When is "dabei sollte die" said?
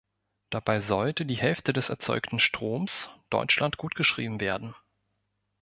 0.49-1.35